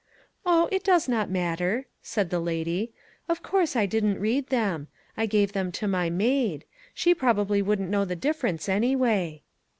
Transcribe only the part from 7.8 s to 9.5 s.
know the difference, anyway."